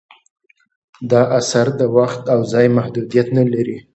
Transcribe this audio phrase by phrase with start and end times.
[1.11, 3.77] دا اثر د وخت او ځای محدودیت نه لري.